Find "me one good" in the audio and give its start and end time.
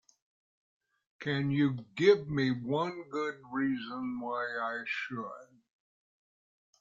2.27-3.35